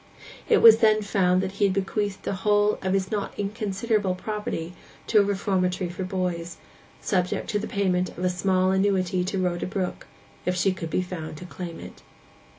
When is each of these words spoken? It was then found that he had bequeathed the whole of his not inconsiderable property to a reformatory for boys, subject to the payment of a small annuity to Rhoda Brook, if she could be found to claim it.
It 0.49 0.63
was 0.63 0.77
then 0.79 1.03
found 1.03 1.43
that 1.43 1.51
he 1.51 1.65
had 1.65 1.75
bequeathed 1.75 2.23
the 2.23 2.33
whole 2.41 2.79
of 2.81 2.93
his 2.95 3.11
not 3.11 3.33
inconsiderable 3.37 4.15
property 4.15 4.73
to 5.05 5.19
a 5.19 5.23
reformatory 5.23 5.91
for 5.91 6.03
boys, 6.03 6.57
subject 6.99 7.51
to 7.51 7.59
the 7.59 7.67
payment 7.67 8.09
of 8.09 8.25
a 8.25 8.29
small 8.31 8.71
annuity 8.71 9.23
to 9.23 9.37
Rhoda 9.37 9.67
Brook, 9.67 10.07
if 10.43 10.55
she 10.55 10.73
could 10.73 10.89
be 10.89 11.03
found 11.03 11.37
to 11.37 11.45
claim 11.45 11.79
it. 11.79 12.01